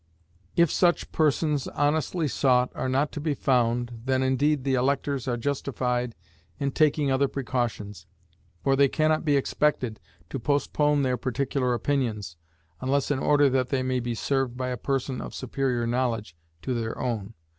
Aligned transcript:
If 0.55 0.71
such 0.71 1.11
persons, 1.11 1.67
honestly 1.67 2.27
sought, 2.27 2.71
are 2.73 2.89
not 2.89 3.11
to 3.11 3.21
be 3.21 3.35
found, 3.35 4.01
then 4.05 4.23
indeed 4.23 4.63
the 4.63 4.73
electors 4.73 5.27
are 5.27 5.37
justified 5.37 6.15
in 6.59 6.71
taking 6.71 7.11
other 7.11 7.27
precautions, 7.27 8.07
for 8.63 8.75
they 8.75 8.87
can 8.87 9.09
not 9.09 9.23
be 9.23 9.37
expected 9.37 9.99
to 10.31 10.39
postpone 10.39 11.03
their 11.03 11.17
particular 11.17 11.75
opinions, 11.75 12.35
unless 12.81 13.11
in 13.11 13.19
order 13.19 13.47
that 13.51 13.69
they 13.69 13.83
may 13.83 13.99
be 13.99 14.15
served 14.15 14.57
by 14.57 14.69
a 14.69 14.75
person 14.75 15.21
of 15.21 15.35
superior 15.35 15.85
knowledge 15.85 16.35
to 16.63 16.73
their 16.73 16.97
own. 16.97 17.35